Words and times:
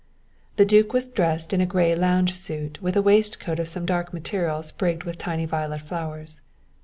The 0.55 0.65
duke 0.65 0.93
was 0.93 1.07
dressed 1.07 1.53
in 1.53 1.61
a 1.61 1.67
grey 1.67 1.93
lounge 1.95 2.35
suit 2.35 2.81
with 2.81 2.97
a 2.97 3.03
waistcoat 3.03 3.59
of 3.59 3.69
some 3.69 3.85
dark 3.85 4.11
material 4.15 4.63
sprigged 4.63 5.03
with 5.03 5.19
tiny 5.19 5.45
violet 5.45 5.81
flowers. 5.81 6.41